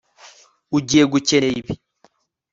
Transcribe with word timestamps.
Ugiye 0.77 1.03
gukenera 1.11 1.55
ibi 1.61 1.73